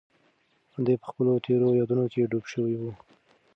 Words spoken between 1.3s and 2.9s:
تېرو یادونو کې ډوب شوی و.